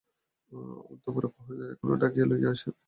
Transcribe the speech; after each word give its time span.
অন্তঃপুরের 0.89 1.31
প্রহরীদের 1.33 1.69
এখনি 1.73 1.93
ডাকিয়া 2.01 2.25
লইয়া 2.29 2.51
এস! 2.53 2.61